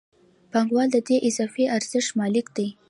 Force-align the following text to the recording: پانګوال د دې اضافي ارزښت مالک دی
پانګوال 0.51 0.87
د 0.91 0.97
دې 1.07 1.17
اضافي 1.29 1.65
ارزښت 1.77 2.09
مالک 2.19 2.47
دی 2.57 2.67